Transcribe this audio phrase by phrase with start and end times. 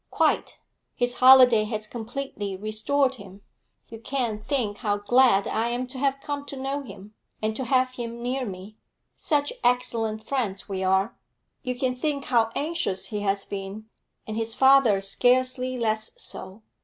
[0.09, 0.57] 'Quite;
[0.95, 3.41] his holiday has completely restored him.
[3.87, 7.65] You can't think how glad I am to have come to know him, and to
[7.65, 8.77] have him near me.
[9.15, 11.15] Such excellent friends we are!
[11.61, 13.89] You can think how anxious he has been;
[14.25, 16.63] and his father scarcely less so.